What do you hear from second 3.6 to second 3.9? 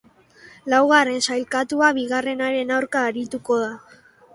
da.